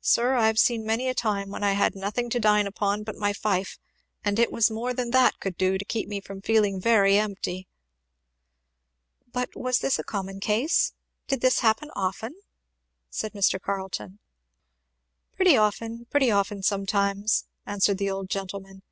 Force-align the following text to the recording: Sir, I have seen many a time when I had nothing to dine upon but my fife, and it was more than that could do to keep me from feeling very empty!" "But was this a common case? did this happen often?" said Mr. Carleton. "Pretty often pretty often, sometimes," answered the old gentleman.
Sir, 0.00 0.34
I 0.34 0.48
have 0.48 0.58
seen 0.58 0.84
many 0.84 1.06
a 1.06 1.14
time 1.14 1.50
when 1.50 1.62
I 1.62 1.74
had 1.74 1.94
nothing 1.94 2.28
to 2.30 2.40
dine 2.40 2.66
upon 2.66 3.04
but 3.04 3.14
my 3.14 3.32
fife, 3.32 3.78
and 4.24 4.36
it 4.36 4.50
was 4.50 4.68
more 4.68 4.92
than 4.92 5.12
that 5.12 5.38
could 5.38 5.56
do 5.56 5.78
to 5.78 5.84
keep 5.84 6.08
me 6.08 6.20
from 6.20 6.42
feeling 6.42 6.80
very 6.80 7.16
empty!" 7.16 7.68
"But 9.32 9.54
was 9.54 9.78
this 9.78 9.96
a 10.00 10.02
common 10.02 10.40
case? 10.40 10.92
did 11.28 11.40
this 11.40 11.60
happen 11.60 11.92
often?" 11.94 12.34
said 13.10 13.32
Mr. 13.32 13.60
Carleton. 13.62 14.18
"Pretty 15.36 15.56
often 15.56 16.06
pretty 16.10 16.32
often, 16.32 16.64
sometimes," 16.64 17.44
answered 17.64 17.98
the 17.98 18.10
old 18.10 18.28
gentleman. 18.28 18.82